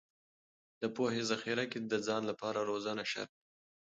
د 0.81 0.83
پوهې 0.95 1.21
ذخیره 1.31 1.65
کې 1.71 1.79
د 1.81 1.93
ځان 2.07 2.21
لپاره 2.31 2.67
روزنه 2.69 3.03
شرط 3.11 3.31
دی. 3.39 3.43